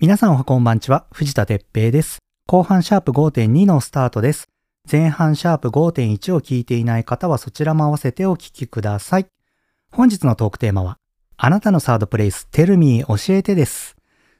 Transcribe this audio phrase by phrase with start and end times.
[0.00, 2.20] 皆さんおはこんばんちは、藤田哲平です。
[2.46, 4.48] 後半シャープ5.2のスタートです。
[4.90, 9.26] 前半シャープ5.1を聞いていない方はそちらも合わせてお聞きください。
[9.92, 10.96] 本日のトークテーマは、
[11.36, 13.94] あなたのサードプレイス、テルミー教えてです。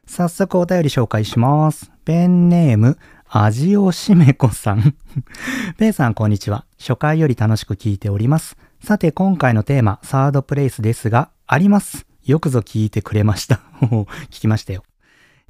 [0.07, 1.93] 早速お便り紹介します。
[2.07, 2.97] ペンネーム、
[3.29, 4.95] 味をしめこさん。
[5.77, 6.65] ペイさんこんにちは。
[6.79, 8.57] 初回より楽しく聞いております。
[8.83, 12.07] さて今回のテーマ、サードプレイスですが、あります。
[12.25, 13.61] よくぞ聞いてくれました。
[14.31, 14.85] 聞きましたよ。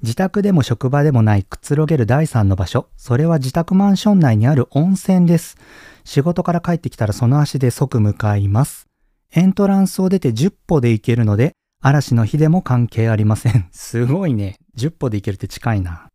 [0.03, 2.89] 自宅でも職場でもないくつろげる第三の場所。
[2.97, 5.59] それは自宅マンション内にある温泉です。
[6.05, 8.87] 仕事から帰ってきたらその足で即向かいます。
[9.33, 11.53] エントランスを出て10歩で行けるので、
[11.83, 13.69] 嵐の日でも関係ありません。
[13.73, 14.57] すごいね。
[14.77, 16.09] 10歩で行けるって近いな。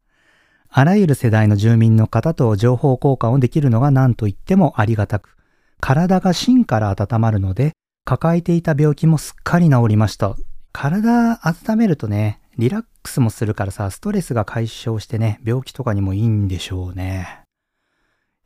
[0.69, 5.37] あらゆる世代の住民の方と情報交換をできるのが何と言ってもありがたく、
[5.79, 7.71] 体が芯から温まるので、
[8.03, 10.35] 抱えていた病気もすっかり治りました。
[10.73, 17.41] 体温めるとね、リラッククスもするからさ、ストレスが解消してね、病気とかにもいいんでしょうね。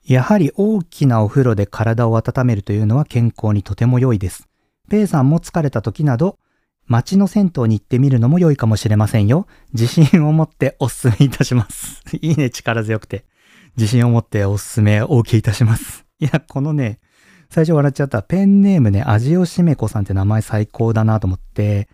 [0.06, 4.48] やはり大きなお風呂で体を温めるというのは健康にとても良いです。
[4.90, 6.38] ペイさんも疲れた時など、
[6.88, 9.48] 街の銭湯に行ってみるのも良いかもしれませんよ。
[9.74, 12.02] 自信を持ってお勧めいたします。
[12.22, 13.26] いいね、力強くて。
[13.78, 16.06] 自信を持ってお勧めお受けいたします。
[16.20, 17.00] いや、このね、
[17.50, 18.24] 最初笑っちゃった。
[18.24, 21.88] ペンネームね、味をしめこさんって名前最高だなと思って、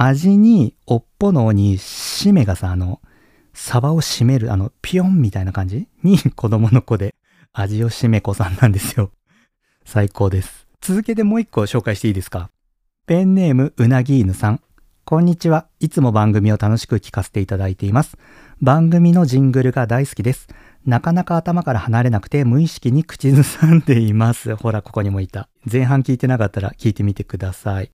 [0.00, 3.00] 味に、おっぽのに、しめがさ、あの、
[3.52, 7.16] サバを締める、あの、ピヨンみたいな感じに子供の子で、
[7.52, 9.10] 味をしめこさんなんですよ。
[9.84, 10.68] 最高です。
[10.80, 12.48] 続けてもう一個紹介していいですか？
[13.08, 14.60] ペンネームうなぎ犬さん。
[15.04, 15.66] こんにちは。
[15.80, 18.16] いつも番組を楽しく聞かせていただいています。
[18.60, 20.46] 番組のジングルが大好きです。
[20.86, 24.54] なかなか頭から離れなくて無意識に口ずさんでいます。
[24.54, 25.48] ほら、ここにもいた。
[25.70, 27.90] 前半聞いてなかったら聞いてみてください。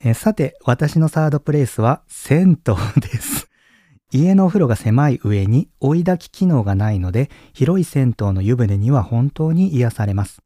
[0.00, 3.48] えさて、私のサードプレイスは銭湯です。
[4.12, 10.42] 家のお風呂が狭い上に追い炊き機能がないので、広い銭湯の湯船には本当に癒されます。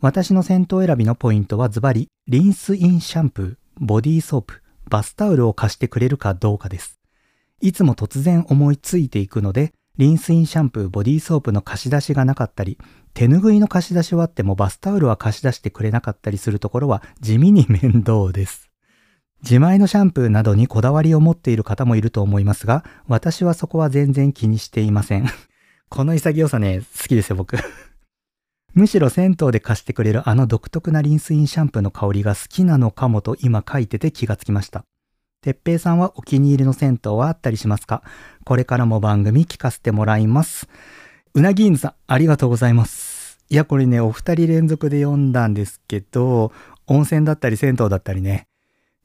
[0.00, 6.98] 私の銭湯選びのポイントはズバリ、リンスインシャンプー、ボディーソープ、バスタオルを貸してくれるかどうかです。
[7.60, 12.78] いつも突然思いついていくので、リンスインシャンプー、ボディーソープの貸し出しがなかったり、
[13.14, 18.71] 手ぬぐいの貸し出しはあってもバスタオルは貸し出してくれなかったりするところは地味に面倒です。
[19.42, 25.26] 自前のシャンプーなどにこだわりを持っている方もいると思いますが、私はそこは全然気にしていません。
[25.90, 27.56] この潔さね、好きですよ、僕。
[28.72, 34.84] むしろ銭湯で貸してくれるあの独特なリンスインシャンプーの香りが好きなのかもと今書いてて気がつきました。
[35.42, 38.02] てっぺいさんはお気に入りの銭湯はあったりしますか？
[38.44, 40.68] これからも番組聞かせてもらいます。
[41.34, 43.40] うなぎ犬さん、ありがとうございます。
[43.50, 46.52] いや、これね、お二人連続で読んだんですけど、
[46.86, 48.46] 温泉だったり銭湯だったりね。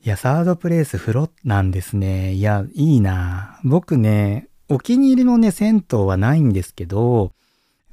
[0.04, 2.34] いや、サードプレイス風呂なんですね。
[2.34, 7.34] いや、いいな僕ね、お気に入りのね、銭湯はないんですけど、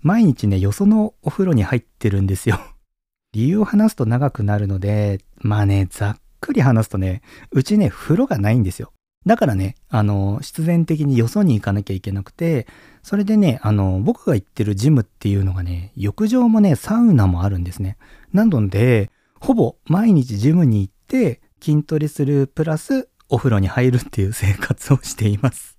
[0.03, 2.61] 毎日ね、よそのお風呂に入ってるんですよ。
[3.33, 7.23] 理由を話すと長くなるので、まあね、ざっくり話すとね、
[7.53, 8.93] うちね、風呂がないんですよ。
[9.25, 12.67] だからね、あの、必然的によそに行かなきゃいけなくて、
[13.03, 17.97] それでね、あの、僕が行ってるジムっていうのがね、浴場もね、サウナもあるんですね。
[18.35, 19.11] なので、
[19.41, 25.79] ほぼ毎日ジムに行って、筋トレするプラス、お風呂に入るっていう生活をしています。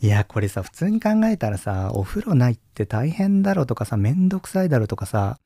[0.00, 5.40] いや、これさ、普通に考えたらさ、お風呂ないって大変だろうとかさ、めんどくさいだろとかさ、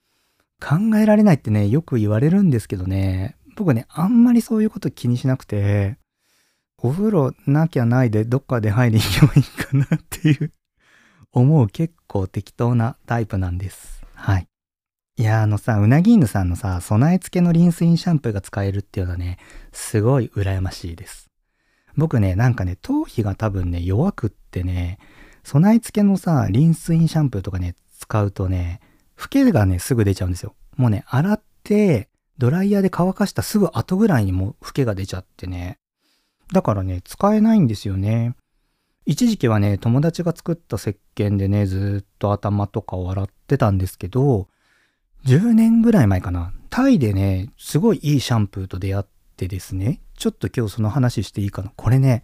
[0.61, 5.97] 考えられないってね、よく言われるんですけどね、僕ね、あんまりそういうこと気にしなくて、
[6.77, 10.53] お風呂なきゃないでどっかで入りに行けばいいかなっていう、
[11.33, 14.05] 思う結構適当なタイプなんです。
[14.12, 14.47] はい。
[15.20, 19.36] いや、あのさ、うなぎ犬さんのさ、備え付けのリンスインシャンプーが使えるっていうのはね、
[19.70, 21.28] すごい羨ましいです。
[21.94, 24.98] 僕ね、なんかね、頭皮が多分ね、弱くってね、
[25.44, 28.81] 備え付けのさ、リンスインシャンプーとかね、使うとね、
[29.14, 30.54] フケがね、すぐ出ちゃうんですよ。
[30.78, 32.08] もうね、洗って、
[32.38, 35.76] ドライヤーで乾かしたすぐ後ぐらいにもうフケが出ちゃってね。
[36.50, 38.37] だからね、使えないんですよね。
[39.04, 44.49] 一時期はね、友達が作った石鹸でね、ずっと頭とかを洗ってたんですけど、
[45.25, 46.52] 10年ぐらい前かな。
[46.70, 49.05] タイでね、すごいいいシャンプーと出会っ
[49.37, 51.72] てですね、ちょっと今日その話していいかな。
[51.76, 52.22] これね、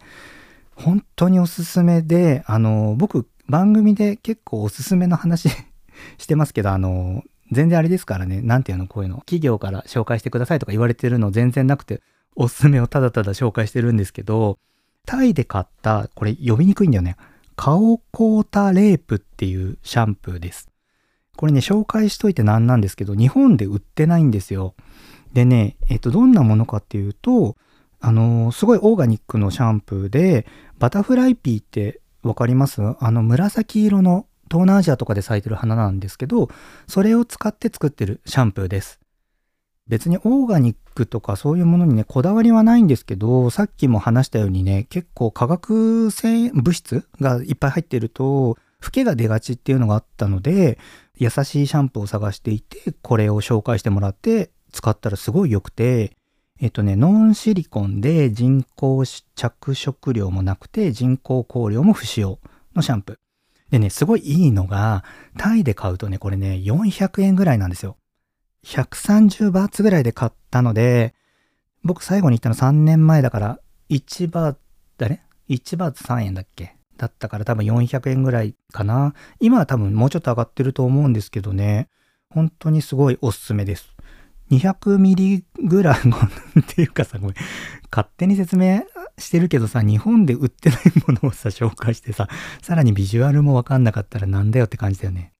[0.75, 5.49] 本当におすすめで、あの、僕、番組で結構おすすめの話
[6.17, 12.01] してますけど、あの、全然あれですからね、なんていうの、こういうの、企業から紹介してくださいとか言われてるの全然なくて、
[12.35, 14.59] おすすめをただただ紹介してるんですけど、
[15.05, 17.15] タイで買った、これ呼びにくいんだよね。
[17.55, 20.69] カオコータレープっていうシャンプーです。
[21.37, 24.75] これね、紹介しといてなんなんですけど、日本で売ってないんですよ。
[25.31, 27.55] でね、えっと、どんなものかっていうと、
[27.99, 30.45] あのー、すごいオーガニックのシャンプーで、
[30.79, 32.81] バタフライピーってわかります？
[32.99, 36.49] あの紫色の東南アジアとかで咲いてる花なんですけど、
[36.87, 38.99] それを使って作ってるシャンプーです。
[39.87, 50.77] 別にオーガニックとかそういうものにね、こだわりはないんですけど、さっきも話したようにね、結構化学性物質がいっぱい入ってると、フケが出がちっていうのがあったので、
[51.19, 56.15] 優しいシャンプーを探していて、これを紹介してもらって使ったらすごい良くて、
[56.59, 62.39] えっとね、ノンシリコンで人工着色料もなくて人工香料も不使用
[62.75, 63.17] のシャンプー。
[63.71, 65.03] でね、すごいいいのが、
[65.37, 67.97] タイで買うとね、これね、400円ぐらいなんですよ。
[68.63, 71.13] 130バーツぐらいで買ったので、
[71.83, 73.59] 僕最後に行ったの3年前だから、
[73.89, 74.59] 1バーツ、
[74.97, 76.76] 誰 ?1 バーツ3円だっけ？
[76.97, 79.13] だったから多分400円ぐらいかな。
[79.39, 81.87] 今は多分もうちょっと上がってると思うんですけどね。
[82.29, 83.95] 本当にすごいおすすめです。
[84.51, 87.35] 200ミリぐらいっていうかさ、ごめん。
[87.91, 88.83] 勝手に説明
[89.17, 92.27] してるけどさ、日本で売ってないものをさ、紹介してさ、
[92.61, 95.33] さらにビジュアルもわかんなかったらなんだよって感じだよね。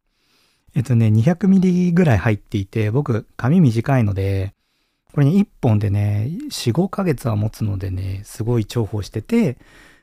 [0.76, 4.54] えっとね、200ミリぐらい入っていて、僕、髪短いので、
[5.14, 9.58] これね、1本でね、4、5ヶ月は持つのでね、すごい重宝してて、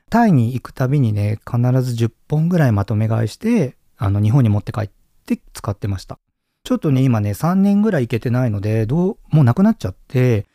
[0.09, 4.89] タイに行くたびにね、必ず10本ぐらいまとめ買いして、あの、日本に持って帰っ
[5.25, 6.19] て使ってました。
[6.63, 10.45] ちょっとね、今ね、3年ぐらい行けてないので、どう、もうなくなっちゃって、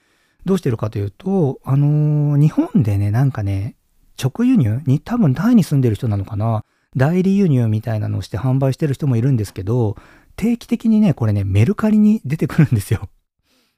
[0.45, 3.77] どうしてるかというと、あのー、日本でね、なんかね、
[4.23, 4.81] 直輸入？
[4.87, 6.65] に、多分タイに住んでる人なのかな、
[6.97, 9.97] 代理輸入みたいなのをして販売してる人もいるんですけど、
[10.37, 13.09] 定期的にね、これね、メルカリに出てくるんですよ。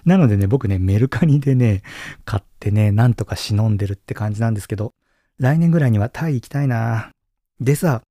[0.04, 1.82] なのでね、僕ね、メルカリでね、
[2.24, 4.94] 買ってね、なんとか忍んでるって感じなんですけど、
[5.42, 7.10] 来年ぐらいにはタイ行きたいな
[7.60, 8.02] でさ、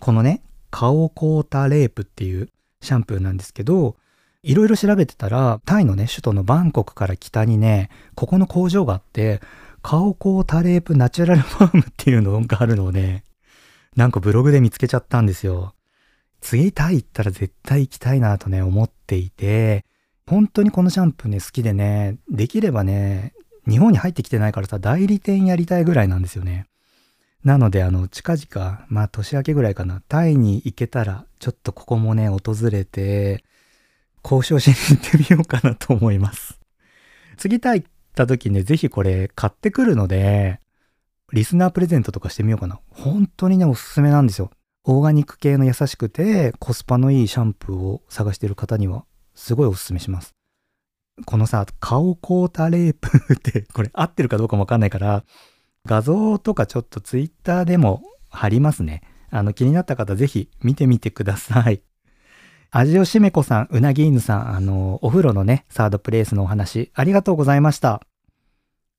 [0.00, 0.42] このね、
[0.72, 2.48] カオコータレープっていう
[2.82, 3.94] シャンプーなんですけど、
[4.42, 9.40] いろいろ調べてたら、タイのね、首都のバンコクから北にね、ここの工場があって、
[9.82, 13.22] カオコータレープナチュラルファームっていうのがあるのをね、
[13.94, 15.74] なんかブログで見つけちゃったんですよ。
[16.40, 19.84] 次タイ行ったら絶対行きたいなとね、思っていて、
[20.26, 23.33] 本当にこのシャンプーね、好きでね、できればね、
[23.68, 26.66] 日本に入ってきてないからさ、代理店やりたいぐらいなんですよね。
[27.44, 32.40] なので、あの、近々、まあ、年明けぐらいかな、タイに行けたら、ちょっとここもね、訪
[32.70, 33.44] れて、
[34.24, 36.58] 交渉しに行ってみようかなと思います。
[37.36, 40.60] 次タイ行った時ね、ぜひこれ買ってくるので、
[41.32, 42.80] リスナープレゼントとかしてみようかな。
[42.90, 44.50] 本当にね、おすすめなんですよ。
[44.84, 50.34] オーガニック系の優しくて、コスパのいいシャンプーを探してる方には、すごいおすすめします。
[51.26, 55.24] このさ、顔コータレープってこれ合ってるかどうかもわかんないから、
[55.86, 59.02] 画像とかちょっとツイッターでも貼りますね。
[59.30, 61.82] あの気になった方ぜひ見てみてください。
[62.70, 68.02] 味をしめこさん、うなぎ犬さん、あの、お風呂のね、サードプレイスのお話、ありがとうございました。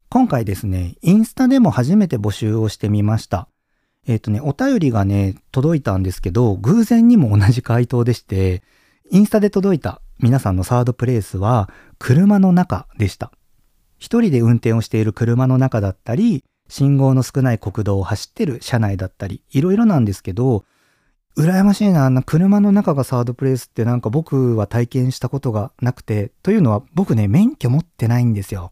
[0.10, 3.50] 今回ですね、インスタでも初めて募集をしてみました。
[4.08, 8.64] えっ、ー、とね、お便りがね、届いたんですけど、偶然にも同じ回答でして、
[9.12, 11.70] インスタで届いた皆さんのサードプレイスは、
[12.00, 13.32] 車の中でした。
[13.98, 20.66] 一人で運転をしている車の中だったり、信号の少ない国道を走ってる車内だったり、いろいろなんですけど、
[21.38, 28.72] 羨ましいな、あんな車の中がサードプレイスってなんか僕は体験したことがなくて、というのは僕ね、免許持ってないんですよ。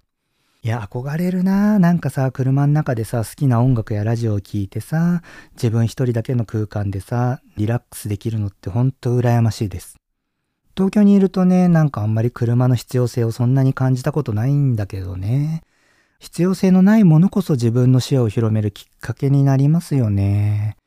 [0.64, 5.22] いや、憧れるななんかさ、車の中でさ、好きな音楽やラジオを聴いてさ、
[5.56, 9.98] 自分一人だけの空間でさ、リラックスできるのってほんと羨ましいです。
[10.76, 15.64] 東京にいるとね、なんかあんまり車の必要性をそんなに感じたことないんだけどね。
[16.20, 20.78] 必要性のないものこそ自分の視野を広めるきっかけになりますよね。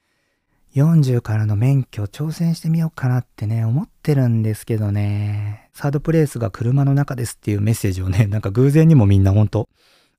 [0.75, 5.71] 40からの免許挑戦してみようかなってね、思ってるんですけどね。
[5.73, 9.69] サードプレイスが車の中ですっていうメッセージをね、 なんか偶然にもみんなほんと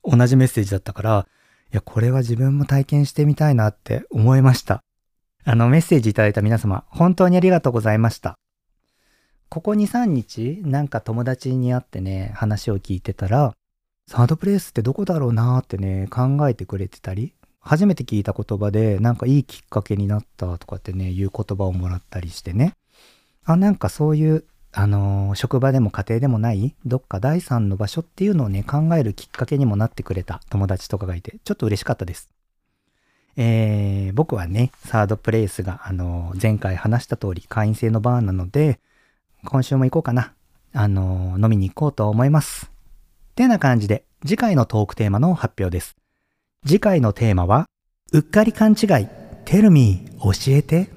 [0.03, 1.27] 同じメッセージだったから、
[1.73, 4.81] いや、これは自分も体験してみたいなって思いました。
[5.43, 8.37] あの、メッセージいただいた皆様、本当にありがとうございました。
[9.49, 13.53] ここ2、3日、なんか友達に会ってね、話を聞いてたら、
[14.07, 22.73] サードプレイスってどこだろうなーってね、考えてくれてたり、初めて聞いた言葉で、なんかいいきっかけになったとかってね、いう言葉をもらったりしてね。
[23.45, 32.29] あ、なんかそういう、あのー、職場でも家庭でもない、どっか第三の場所っていうのをね、考えるきっかけにもなってくれた友達とかがいて、ちょっと嬉しかったです。
[33.37, 38.79] えー、僕はね、サードプレイスが、あのー、前回話した通り会員制のバーなので、
[39.49, 40.33] 今週も行こうかな。
[40.73, 42.69] あの、飲みに行こうと思います。
[43.35, 45.95] てな感じで、次回のトークテーマの発表です。
[46.65, 47.65] 次回のテーマは、
[48.11, 49.07] うっかり勘違い、
[49.45, 50.89] テルミー教えて。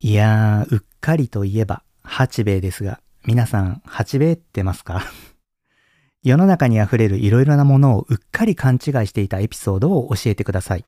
[0.00, 5.02] いやー、うっかりといえば、八兵衛ですが、皆さん、八兵衛ってますか？
[6.22, 10.84] 世の中に溢れるいろいろなものをうっかり勘違いしていたエピソードを教えてください。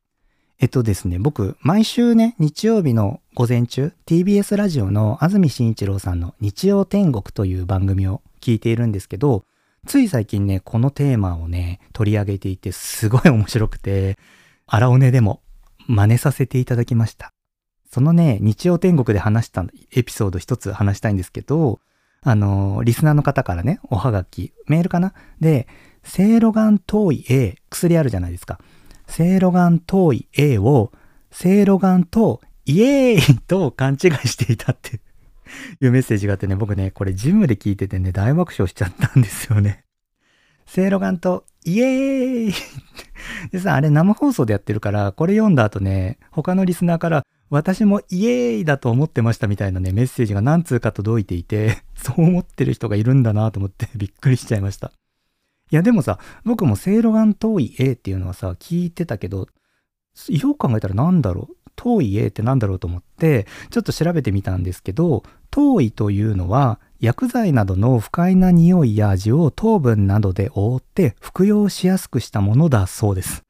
[0.62, 9.44] えっとですね、僕、毎週ね、日曜日の午前中、TBS ラジオの安住紳一郎さんの日曜天国という番組を聞いているんですけど、
[9.86, 14.18] つい最近ね、このテーマをね、取り上げていて、すごい面白くて、
[14.66, 15.40] 荒尾根でも
[15.86, 17.32] 真似させていただきました。
[17.90, 21.80] そのね、日曜天国で話したエピソード一つ話したいんですけど、
[22.22, 25.14] あの、リスナーの方からね、おはがき、メールかな？
[25.40, 25.68] で、
[26.04, 28.60] セイロガン遠い A、薬あるじゃないですか。
[29.10, 30.92] セイロガン遠い A を、
[31.32, 35.00] セイロガンとイエーイと勘違いしていたって
[35.80, 39.84] いうメッセージがあってね、僕ね、これジムで聞いててね、大爆笑しちゃったんですよね。
[40.64, 42.54] セイロガンとイエーイ
[43.50, 54.92] でさ、あれ生放送でやってるから、これ読んだ後ね、他のリスナーから、私もイエーイだと思ってましたみたいなね、メッセージが何通か届いていて、そう思ってる人がいるんだなと思ってびっくりしちゃいました。
[55.70, 59.46] いやでもさ、僕もセイロガン遠い A っていうのはさ、聞いてたけど、
[60.28, 61.56] よく考えたらなんだろう？
[61.76, 73.44] 遠い A ってなんだろうと思って、ちょっと調べてみたんですけど、遠いというのは、薬剤などの不快な匂いや味を糖分などで覆って服用しやすくしたものだそうです。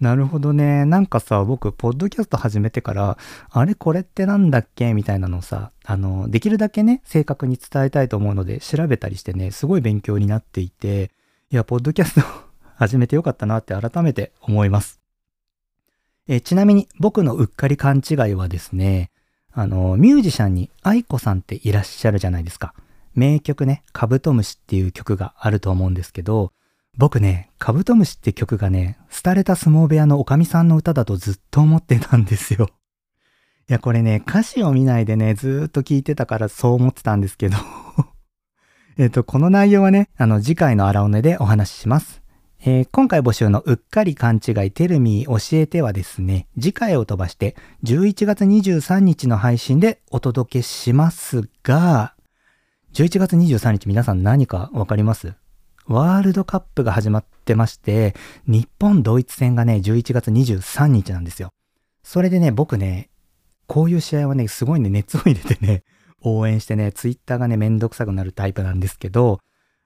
[0.00, 0.84] なるほどね。
[0.84, 3.18] なんかさ、僕、ポッドキャスト始めてから、
[3.50, 4.94] あれこれってなんだっけ？
[4.94, 11.12] みたいなのさ、あの、できるだけね、正確に伝えたいと思うので、調べたりしてね、すごい勉強になっていて、
[11.50, 12.26] いや、ポッドキャスト
[12.76, 15.00] 始めてよかったなって改めて思います。
[16.26, 19.10] えちなみに、僕のうっかり勘違いはですね、
[19.50, 22.74] あの、ミュージシャンに愛子さんっていらっしゃるじゃないですか。
[23.14, 26.52] 名曲ね、カブトムシっていう曲があると思うんですけど、
[26.98, 32.68] 僕ね、カブトムシって曲がね、廃れた相撲部屋のおかみさんの歌だとずっと思ってたんですよ。
[33.70, 37.56] いや、これね、歌詞を見ないでね、ずーっと聞いてたからそう思ってたんですけど
[39.00, 42.20] えっと、この内容はね、あの、次回の荒尾根でお話しします。
[42.64, 52.14] えー、今回募集のうっかり勘違いテルミー教えてはですね、次回を飛ばして11月23日の配信でお届けしますが、
[52.92, 55.32] 11月23日皆さん何かわかります？
[55.86, 58.16] ワールドカップが始まってまして、
[58.48, 61.52] 日本ドイツ戦がね、11月23日なんですよ。
[62.02, 63.10] それでね、僕ね、
[63.68, 65.84] こういう試合はね、すごいね、熱を入れてね、
[66.22, 69.40] 応援してね、ツイッターがね、めんどくさくなるタイプなんですけど、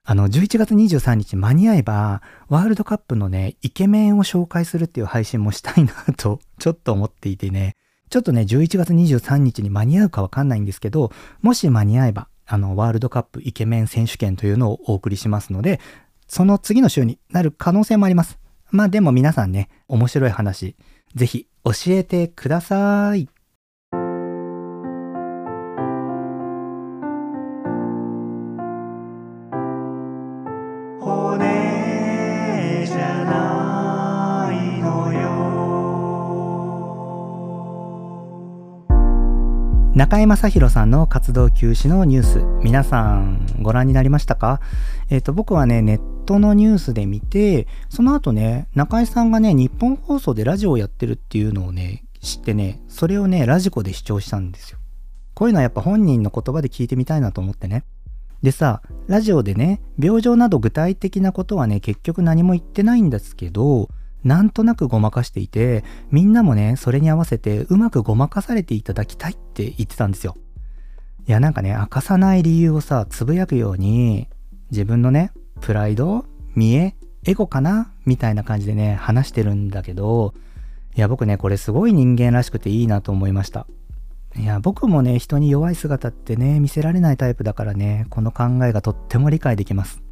[0.05, 7.77] あの、11月23日間に合えば、ワールドカップのね、イケメンを紹介するっていう配信もしたいなと、 ちょっと思っていてね、
[8.11, 15.81] ちょっとね、11月23日に間に合うかわかんないんですけど、もし間に合えば、あの、ワールドカップイケメン選手権というのをお送りしますので、
[16.27, 18.39] その次の週になる可能性もあります。
[18.71, 20.75] まあでも皆さんね、面白い話、
[21.15, 23.29] ぜひ教えてください。
[40.13, 44.61] 中井正宏さんの活動休止のニュース、皆さんご覧になりましたか？
[45.09, 54.79] えっ、ー、と、僕はね、ネットのニュースで見て、その後ね、中井さんがね、日本放送でラジオをやってるっていうのをね、知ってね、それをね、ラジコで視聴したんですよ。
[55.33, 57.85] こういうのはやっぱ本人の言葉で聞いてみたいなと思ってね。
[58.43, 63.89] でさ、ラジオでね、病状など具体的なことはね、結局何も言ってないんですけど、
[64.25, 70.37] なんとなくごまかしていて、みんなもね、それに合わせてうまくごまかされていただきたいって言ってたんですよ。
[71.27, 74.29] いや、なんかね、明かさない理由をさ、つぶやくように、
[74.71, 76.25] 自分のね、プライド、
[76.55, 80.35] 見栄、エゴかなみたいな感じでね、話してるんだけど、
[80.97, 83.67] いや、僕ね、これすごい人間らしくていいなと思いました。
[84.37, 90.03] いや、僕もね、人に弱い姿ってね、見せられないタイプだからね、この考えがとっても理解できます。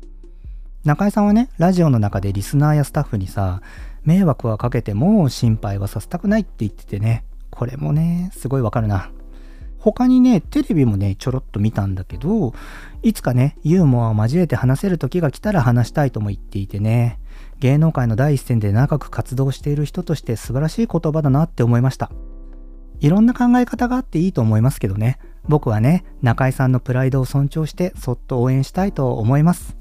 [0.85, 3.61] 中井さんはね、ラジオの中でリスナーやスタッフにさ、
[4.05, 9.11] 迷惑はかけても心配はさせたくないって言っててね、これもね、すごいわかるな。
[9.79, 12.53] 他にね、テレビもね、ちょろっと見たんだけど、
[13.03, 17.19] いつかね、ユーモアを交えて話せる時が来たら話したいとも言っていてね、
[17.61, 22.11] 芸能界の第一線で長く活動している人として素晴らしい言葉だなって思いました。
[23.01, 29.80] いろんな考え方があっていいと思いますけどね、僕はね、中井さんのプライドを尊重してそっと応援したいと思います。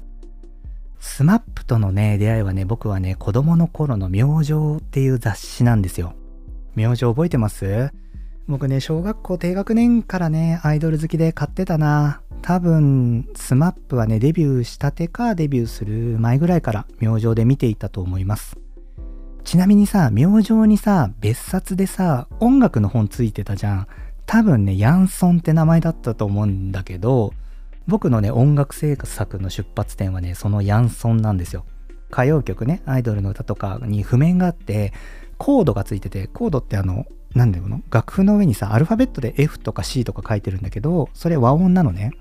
[1.00, 6.12] SMAP とのね、出会いはね、僕はね、子供の頃の明星っていう雑誌なんですよ。
[6.76, 7.90] 明星覚えてます？
[8.46, 12.20] 僕ね、小学校低学年からね、アイドル好きで買ってたな。
[12.42, 18.58] 多分、 SMAP はね、デビューしたてかデビューする前ぐらいから明星で見ていたと思います。
[19.42, 23.86] ちなみにさ、明星にさ、別冊でさ、音楽の本ついてたじゃん。
[24.26, 27.32] 多分ね、ヤンソンって名前だったと思うんだけど、
[27.90, 31.66] 僕のね、音楽制作の出発点はね、そのヤンソンなんですよ。
[32.10, 34.92] 歌謡曲ね、アイドルの歌とかに譜面があって、
[35.36, 37.04] コードがついてて、コードってあの、
[37.34, 37.82] なんだろうの？
[37.90, 42.12] 楽譜の上にさ、アルファベットで F とか C とか書いてるんだけど、それ和音なのね。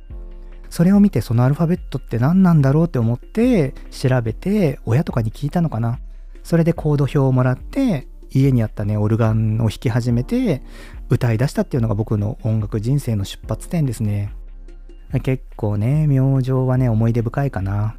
[0.70, 6.00] それを見てそのアルファベットって何なんだろうって思って調べて親とかに聞いたのかな
[6.44, 10.62] それでコード表をもらって家にあったねオルガンを弾き始めて
[11.10, 14.32] 歌い出したっていうのが僕の音楽人生の出発点ですね
[15.24, 17.96] 結構ね明星はね思い出深いかな。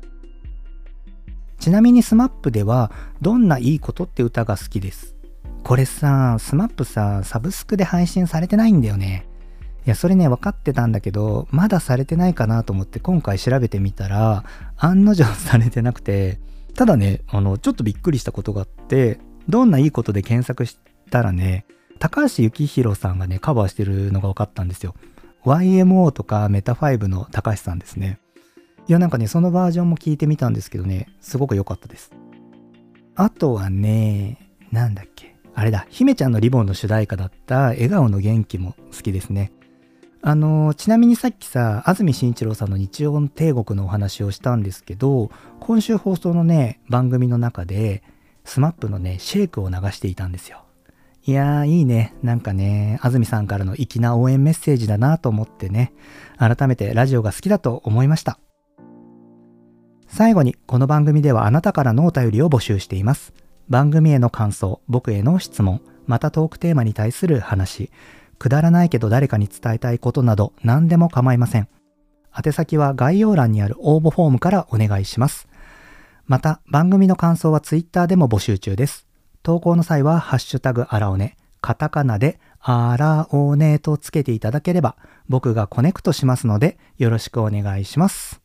[1.59, 2.91] ちなみに SMAP では
[3.21, 5.17] どんないいことって歌が好きです？
[5.63, 9.27] これさ SMAP さサブスクで配信されてないんだよね。
[9.87, 14.45] いやそれね分かってたんだけどまだされてないかなと思って今回調べてみたら
[14.77, 16.39] 案の定されてなくて
[16.75, 20.79] ただねあのちょっとびっくりしたことがあってどんないいことで検索し
[21.11, 21.65] たらね
[21.99, 24.95] 高橋幸宏さんがねカバーしてるのが分かったんですよ。
[25.45, 28.19] YMO とかメタ5の高橋さんですね。
[28.87, 31.09] いやなんかねそのバージョンも聞いてみたんですけどね。
[31.21, 32.13] すごく良かったです。
[33.15, 35.37] あとはねなんだっけ。
[35.55, 35.87] あれだ。
[35.91, 39.53] 姫ちゃんのリボンの主題歌だった笑顔の元気も好きですね。
[40.23, 45.31] あのちなみにさっきさ安住紳一郎さんの日曜の帝国のお話をしたんですけど
[45.61, 48.03] 今週放送のね番組の中で
[48.45, 50.65] SMAP のねシェイクを流していたんですよ。
[51.27, 55.93] いやーいいねなんかね安住さんからの粋な応援メッセージだなと思ってね
[56.39, 58.39] 改めてラジオが好きだと思いました
[60.09, 63.33] 最後にこの番組ではあなたからのお便りを募集しています
[63.69, 67.91] 番組への感想僕への質問またトークテーマに対する話
[68.41, 71.69] くだらないけど誰かに伝えたいことなど何でも構いません。
[72.35, 75.47] 宛先は概要欄にある応募フォームからお願いします。
[76.27, 79.10] また、番組の感想は Twitter でも募集中です。
[79.43, 84.97] 投稿の際は、ハッシュタグあらおね、カタカナであらおねとつけていただければ、
[85.29, 88.41] 僕がコネクトしますので、よろしくお願いします。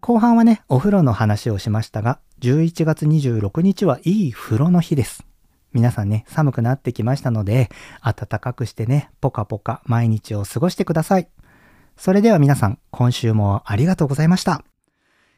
[0.00, 5.24] 後半はね、お風呂の話をしましたが、11月26日はいい風呂の日です。
[5.72, 7.68] 皆さんね、寒くなってきましたので、
[8.02, 11.28] 暖かくしてね、ポカポカ毎日を過ごしてください。
[11.96, 14.62] それでは皆さん、今週もありがとうございました。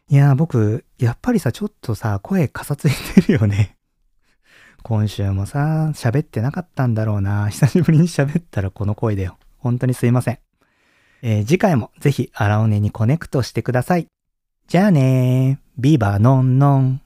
[0.08, 3.79] いやー、僕、やっぱりさ、ちょっとさ、声かさついてるよね。
[4.82, 7.48] 今週もさ、喋ってなかったんだろうな。
[7.50, 9.38] 久しぶりに喋ったらこの声だよ。
[9.58, 10.38] 本当にすいません。
[11.22, 14.06] えー、次回もぜひ、荒尾根にコネクトしてください。
[14.68, 17.00] じゃあねー、ビーバーノンノン。